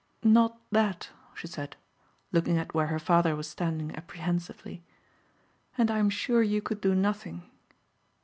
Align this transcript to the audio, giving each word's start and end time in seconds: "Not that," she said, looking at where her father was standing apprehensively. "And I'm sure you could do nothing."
"Not 0.23 0.59
that," 0.71 1.09
she 1.35 1.45
said, 1.45 1.75
looking 2.31 2.57
at 2.57 2.73
where 2.73 2.87
her 2.87 2.97
father 2.97 3.35
was 3.35 3.47
standing 3.47 3.95
apprehensively. 3.95 4.83
"And 5.77 5.91
I'm 5.91 6.09
sure 6.09 6.41
you 6.41 6.59
could 6.59 6.81
do 6.81 6.95
nothing." 6.95 7.43